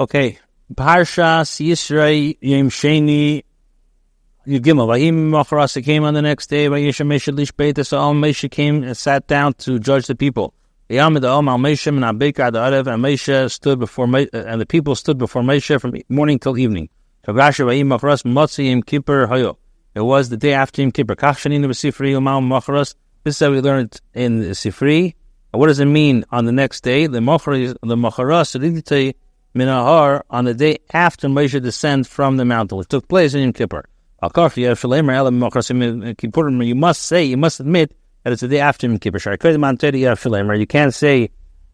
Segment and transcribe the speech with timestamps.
[0.00, 0.38] Okay.
[0.74, 3.44] Parshas Yisro Yom Sheni
[4.46, 4.86] Yigimel.
[4.88, 6.68] Vayim Macharasa came on the next day.
[6.68, 10.54] Vayisha Mesha Lish Beitas Al Mesha came and sat down to judge the people.
[10.88, 14.94] Yamid Al Mal Mesha and Abekar the Arev and Mesha stood before and the people
[14.94, 16.88] stood before Mesha from morning till evening.
[17.28, 19.58] Kagasha Vayim Macharas Motzi Yom Kippur Hayo.
[19.94, 21.14] It was the day after Yom Kippur.
[21.14, 22.94] Kachshanin B'Sifri Umal Macharas.
[23.24, 25.12] This is how we learned in Sifri.
[25.50, 27.06] What does it mean on the next day?
[27.06, 29.14] The Macharas, the Macharas,
[29.54, 33.52] Minahar on the day after Moshe descend from the mountain, which took place in Yom
[33.52, 33.84] Kippur.
[34.22, 34.30] You
[36.74, 40.54] must say, you must admit that it's the day after Yom Kippur.
[40.54, 41.30] You can't say,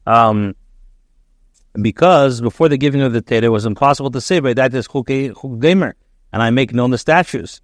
[0.07, 0.55] um,
[1.81, 4.89] because before the giving of the Torah, it was impossible to say, but that is
[4.89, 5.35] Chuk and
[6.33, 7.61] I make known the statues.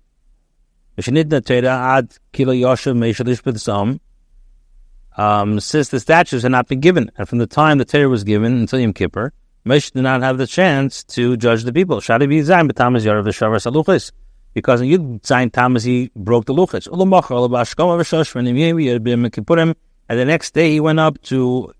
[5.15, 8.25] Um, since the statues had not been given, and from the time the Torah was
[8.25, 9.33] given until Yom Kippur,
[9.65, 11.99] Moshe did not have the chance to judge the people.
[11.99, 14.11] Shadi b'yizayin b'tamas yarav v'shavar saluchis.
[14.55, 16.89] Because in Yud Zayin Tamas he broke the luchis.
[20.09, 21.73] And the next day he went up to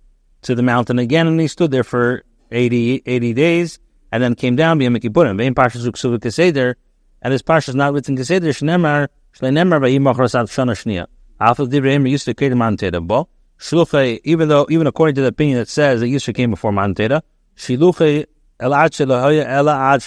[0.43, 3.79] to the mountain again and he stood there for 80, 80 days
[4.11, 5.37] and then came down b'yom kippurim.
[5.37, 6.77] Ve'im parshas uksuv keseder
[7.21, 11.07] and this parsha is not written keseder shnemar shleinemar v'yim machras ad shana shnia.
[11.41, 13.29] Alpha divrei used to create a manteda bo.
[13.59, 17.23] Shluchai, even though even according to the opinion that says that Yisra came before manteda,
[17.57, 18.27] Shiluche
[18.61, 20.03] el ad ela ad.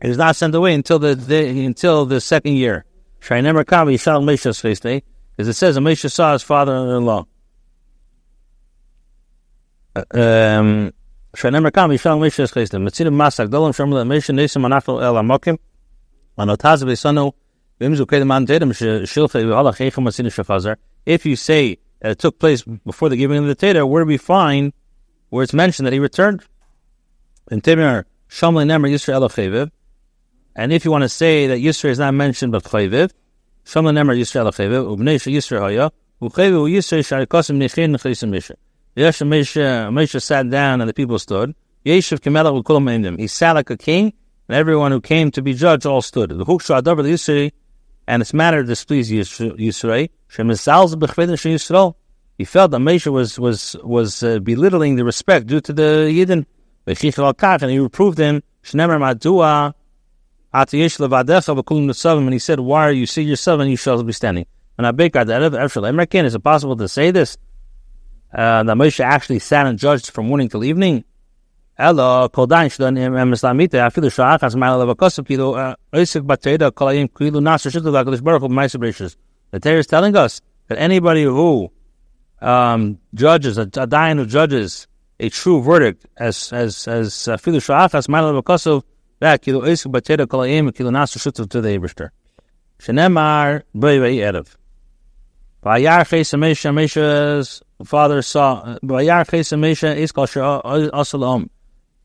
[0.00, 2.84] It is not sent away until the, the until the second year.
[3.20, 5.02] Shainemer kam yishal Mesha's face day,
[5.36, 7.26] because it says Mesha saw his father-in-law.
[9.96, 10.92] Um,
[11.36, 12.78] Shainemer kam yishal Mesha's face day.
[12.78, 15.58] Masak Mesha anafel el amokim.
[21.06, 24.16] If you say it took place before the giving of the Torah, where do we
[24.16, 24.72] find
[25.30, 26.42] where it's mentioned that he returned.
[27.50, 29.70] In Timur, Nemer Yisra Elocheviv.
[30.56, 33.12] And if you want to say that Yisra is not mentioned but Cheviv,
[33.64, 35.90] Shamli Nemer Yisra Elocheviv, Ubnesha Yisra Haya,
[36.20, 37.92] Ucheviv Yisra Sharikosim Nechin
[38.30, 38.56] Misha.
[40.20, 41.54] Sat down and the people stood.
[41.86, 43.18] Yeshiv Kemelach Ukulam Eindim.
[43.18, 44.12] He sat like a king,
[44.48, 46.30] and everyone who came to be judged all stood.
[46.30, 47.52] The Huksha Adabar Yisra,
[48.06, 50.10] and its matter displeased Yisra.
[50.28, 51.94] Shem Zalz Bechvedin Yisrael.
[52.38, 56.46] He felt that Moshe was was was uh, belittling the respect due to the Yidden.
[56.86, 58.42] And he reproved him.
[58.72, 58.80] And
[62.32, 64.46] he said, Why are you see yourself and you shall be standing?
[64.78, 67.36] And I beg is it possible to say this?
[68.32, 71.04] Uh, that Moshe actually sat and judged from morning till evening?
[71.78, 73.54] Of Maisa
[79.50, 81.70] The Torah is telling us that anybody who
[82.40, 84.86] um, judges, a, a dayan who judges
[85.20, 88.82] a true verdict, as as as filu sha'achas ma'al b'kosov
[89.20, 92.10] that kilo isuk batera kolayim kilo nasu shutu to the Ebrister.
[92.78, 94.56] Shenemar b'yvei erev.
[95.64, 101.48] Vayar ches Mesha, Mesha's father saw, Vayar ches Mesha is called Asalam.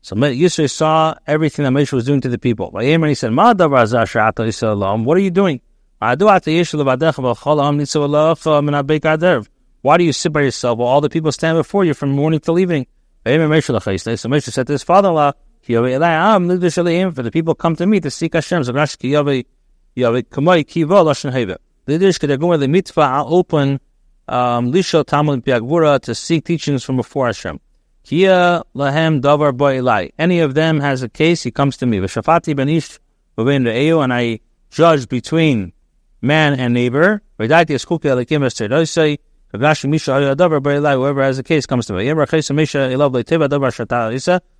[0.02, 2.72] So Yisro saw everything that Mesha was doing to the people.
[2.72, 5.60] Vayemer, he said, Ma davar zashata Yisrael What are you doing?
[6.02, 9.46] Adu ata yishul v'adecha v'chol am nitzav alacha min abek aderv.
[9.84, 12.40] Why do you sit by yourself while all the people stand before you from morning
[12.40, 12.86] till evening?
[13.26, 18.62] So Moshe said to his father-in-law, for the people come to me to seek Hashem.
[18.62, 19.44] The
[21.86, 23.78] Yiddish could go the mitzvah open
[24.26, 27.60] um, lisho tamud piagvura to seek teachings from before Hashem.
[28.04, 31.98] Kia lahem davar Any of them has a case, he comes to me.
[31.98, 33.00] V'shafati benish
[34.02, 34.40] and I
[34.70, 35.74] judge between
[36.22, 37.20] man and neighbor.
[39.54, 42.08] Whoever has a case comes to me.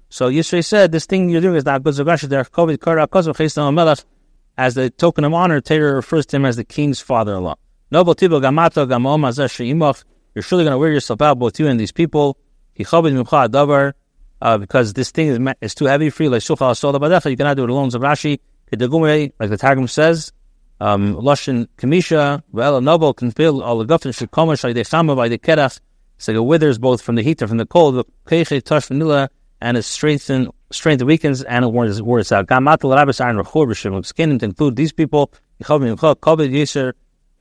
[0.09, 1.99] So Yisro said, this thing you're doing is not good.
[4.57, 7.57] As the token of honor, Torah refers to him as the king's father-in-law.
[7.91, 8.05] You're
[10.43, 12.37] surely going to wear yourself out, both you and these people.
[12.77, 16.31] Uh, because this thing is, is too heavy for you.
[16.31, 17.91] Like you cannot do it alone.
[17.91, 20.33] Like the Targum says,
[20.81, 25.15] um, Lashon Kamisha, well, a noble can feel all the guffin should come by the
[25.17, 25.81] by the kerach.
[26.19, 27.97] So it withers both from the heat and from the cold.
[27.97, 29.31] The keiche touch vanilla
[29.61, 32.47] and its strength and strength weakens and it wears wears out.
[32.47, 35.33] Gamatul rabbis iron rechor b'shem skin to include these people.
[35.63, 36.93] Yichavim yimcha kavod yeser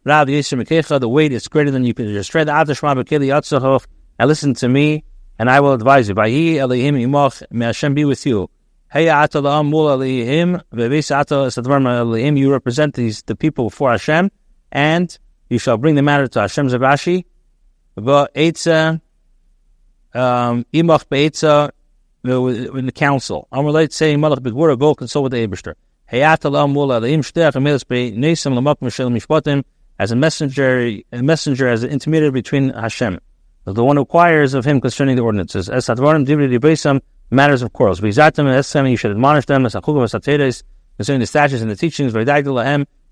[0.05, 0.99] rab yeser mekecha.
[0.99, 3.85] The weight is greater than you can just straight after shema bekeli yatzachov.
[4.19, 5.03] And listen to me,
[5.39, 6.15] and I will advise you.
[6.15, 8.49] Vayi elihim imach may Hashem be with you.
[8.95, 9.01] You
[12.51, 14.31] represent these the people before Hashem,
[14.71, 15.17] and
[15.49, 17.25] you shall bring the matter to Hashem Zagashi.
[17.97, 18.05] Um,
[20.71, 21.71] imach beitza
[22.23, 23.47] in the council.
[23.51, 25.73] I'm related saying Malach Bigwura, go consult with the Abishter.
[29.99, 33.19] As a messenger, a messenger as an intermediary between Hashem,
[33.65, 35.67] the one who inquires of him concerning the ordinances.
[35.67, 35.89] As
[37.33, 38.01] matters of quarrels.
[38.01, 42.13] You should admonish them as concerning the statutes and the teachings.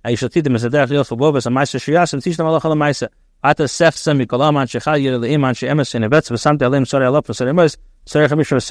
[0.03, 2.38] And you shall teach them as a derech yosel bobas and ma'aser shiyas and teach
[2.38, 3.09] them Allah ma'aser.
[3.44, 7.25] Ata sefsa mikolam an shechal yir le'im she she'emes in evetz v'samte alim sorry alap
[7.25, 8.62] v'sorry emos sorry chamisha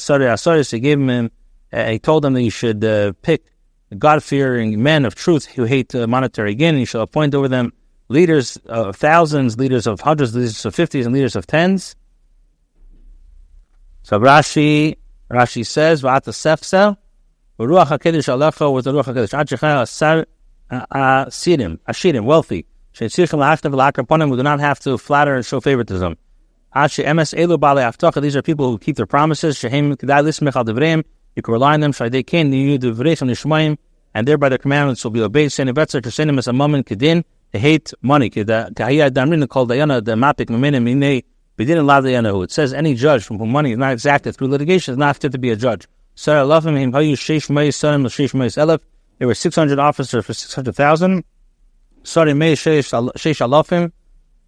[0.00, 0.72] sorry asoris.
[0.72, 1.30] He gave him,
[1.72, 3.44] uh, he told them that you should uh, pick
[3.96, 7.72] God-fearing men of truth who hate uh, monetary gain, and you shall appoint over them
[8.08, 11.94] leaders of thousands, leaders of hundreds, leaders of fifties, and leaders of tens.
[14.04, 14.98] So Rashi,
[15.30, 16.98] Rashi says, "Va'ata sefsa,
[17.58, 20.26] v'ruach hakedesh alecha with the ruach hakedesh ad asar
[20.70, 22.66] uh, asirim, ashirim, wealthy.
[22.92, 26.18] Shetzirchem la'achtav la'akraponim, we do not have to flatter and show favoritism.
[26.74, 29.56] Ashe emes elu bale aftacha, these are people who keep their promises.
[29.56, 31.02] Shehem kedai lismech devreim,
[31.34, 31.92] you can rely on them.
[31.92, 33.78] Shaydei ken niyu devreichem nishmayim,
[34.12, 35.48] and thereby their commandments will be obeyed.
[35.48, 38.28] Betzer kesenim as a moment kedin, they hate money.
[38.28, 41.24] Kahiyah damrin called dayana the mapik meminim inei.
[41.56, 45.30] It says any judge from whom money is not exacted through litigation is not fit
[45.32, 45.86] to be a judge.
[46.16, 46.46] There
[49.28, 51.24] were 600 officers for 600,000.
[52.02, 53.92] Sorry, May Sheish Alafim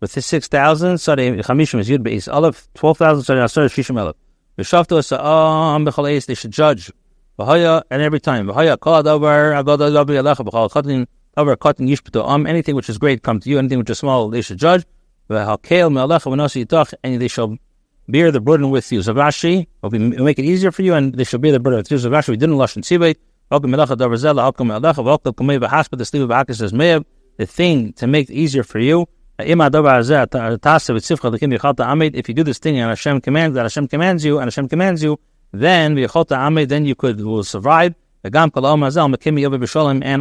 [0.01, 0.99] with his 6,000.
[0.99, 3.23] Sorry, Chamishim is Yud Be'is Alaf, 12,000.
[3.23, 4.15] Sorry, Sorry, Shishim Alaf.
[4.59, 6.91] V'shavtu Sa'am B'chal they should judge.
[7.39, 8.51] And every time.
[12.47, 14.85] Anything which is great come to you, anything which is small, they should judge.
[15.29, 17.59] And they shall
[18.09, 19.01] bear the burden with you.
[19.01, 21.97] Zavashi will make it easier for you, and they shall bear the burden with you.
[21.97, 23.17] Zavashi, we didn't lush and sibay.
[27.39, 29.07] The thing to make it easier for you,
[29.39, 29.49] if
[32.29, 35.21] you do this thing and Hashem commands that Hashem commands you and Hashem commands you,
[35.53, 37.95] then then you could will survive.
[38.25, 38.35] And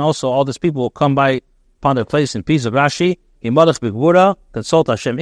[0.01, 1.41] also all these people will come by
[1.77, 3.17] upon their place in peace of Rashi.
[4.51, 5.19] Consult Hashem.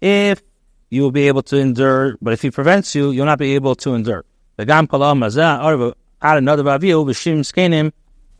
[0.00, 0.42] If
[0.90, 2.16] you will be able to endure.
[2.20, 4.24] But if he prevents you, you'll not be able to endure.
[4.56, 7.92] The gam kalam mazah arva ad another vaviu v'shim skenim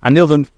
[0.02, 0.49] anilvim